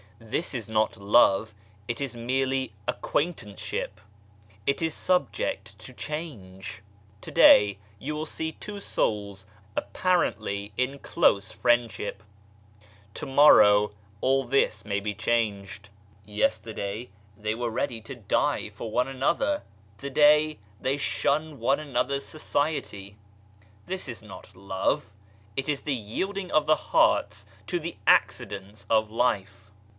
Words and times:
This 0.17 0.53
is 0.55 0.69
not 0.69 0.97
love, 0.97 1.53
it 1.87 1.99
is 2.01 2.15
merely 2.15 2.73
acquaintanceship; 2.87 3.99
it 4.65 4.81
is 4.81 4.93
subject 4.93 5.77
to 5.79 5.93
change. 5.93 6.81
To 7.21 7.31
day 7.31 7.77
you 7.99 8.15
will 8.15 8.25
see 8.25 8.53
two 8.53 8.79
souls 8.79 9.45
apparently 9.75 10.71
in 10.77 10.99
close 10.99 11.51
friendship; 11.51 12.23
to 13.15 13.25
morrow 13.27 13.91
all 14.21 14.43
this 14.43 14.85
may 14.85 14.99
be 14.99 15.13
changed. 15.13 15.89
Yester 16.25 16.73
day 16.73 17.09
they 17.37 17.53
were 17.53 17.71
ready 17.71 17.99
to 18.01 18.15
die 18.15 18.69
for 18.69 18.89
one 18.91 19.07
another, 19.07 19.61
to 19.99 20.09
day 20.09 20.57
they 20.79 20.97
shun 20.97 21.59
one 21.59 21.79
another's 21.79 22.25
society! 22.25 23.17
This 23.85 24.07
is 24.07 24.23
not 24.23 24.55
love; 24.55 25.13
it 25.55 25.69
is 25.69 25.81
the 25.81 25.93
yielding 25.95 26.51
of 26.51 26.65
the 26.65 26.75
hearts 26.75 27.45
to 27.67 27.79
the 27.79 27.97
accidents 28.07 28.87
of 28.89 29.11
life. 29.11 29.67